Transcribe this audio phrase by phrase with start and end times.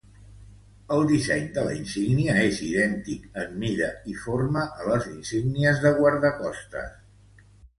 [0.95, 5.93] El disseny de la insígnia és idèntic en mida i forma a la insígnia de
[6.01, 7.49] guardacostes.